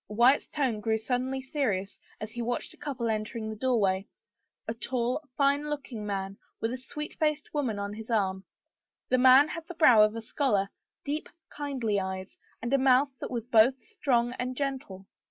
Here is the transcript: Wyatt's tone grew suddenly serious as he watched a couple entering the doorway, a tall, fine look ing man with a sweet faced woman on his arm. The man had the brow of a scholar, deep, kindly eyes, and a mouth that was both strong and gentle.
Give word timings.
Wyatt's 0.07 0.47
tone 0.47 0.79
grew 0.79 0.97
suddenly 0.97 1.43
serious 1.43 1.99
as 2.19 2.31
he 2.31 2.41
watched 2.41 2.73
a 2.73 2.77
couple 2.77 3.07
entering 3.07 3.51
the 3.51 3.55
doorway, 3.55 4.07
a 4.67 4.73
tall, 4.73 5.21
fine 5.37 5.69
look 5.69 5.91
ing 5.91 6.07
man 6.07 6.39
with 6.59 6.73
a 6.73 6.77
sweet 6.79 7.13
faced 7.19 7.53
woman 7.53 7.77
on 7.77 7.93
his 7.93 8.09
arm. 8.09 8.43
The 9.09 9.19
man 9.19 9.49
had 9.49 9.67
the 9.67 9.75
brow 9.75 10.01
of 10.01 10.15
a 10.15 10.21
scholar, 10.23 10.71
deep, 11.05 11.29
kindly 11.51 11.99
eyes, 11.99 12.39
and 12.63 12.73
a 12.73 12.79
mouth 12.79 13.19
that 13.19 13.29
was 13.29 13.45
both 13.45 13.75
strong 13.77 14.33
and 14.39 14.57
gentle. 14.57 15.05